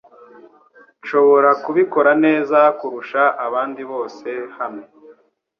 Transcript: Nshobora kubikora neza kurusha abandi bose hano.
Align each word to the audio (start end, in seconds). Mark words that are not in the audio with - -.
Nshobora 1.01 1.49
kubikora 1.63 2.11
neza 2.25 2.59
kurusha 2.79 3.21
abandi 3.45 3.81
bose 3.91 4.29
hano. 4.57 4.83